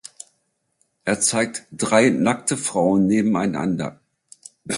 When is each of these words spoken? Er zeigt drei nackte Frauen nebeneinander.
Er 1.05 1.19
zeigt 1.19 1.67
drei 1.71 2.09
nackte 2.09 2.57
Frauen 2.57 3.05
nebeneinander. 3.05 3.99